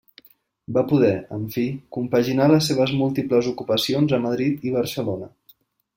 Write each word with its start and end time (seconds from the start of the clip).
Va 0.77 0.83
poder, 0.91 1.11
en 1.35 1.43
fi, 1.57 1.65
compaginar 1.97 2.49
les 2.53 2.71
seves 2.71 2.95
múltiples 3.03 3.51
ocupacions 3.53 4.17
a 4.19 4.21
Madrid 4.25 4.67
i 4.71 4.75
Barcelona. 4.79 5.33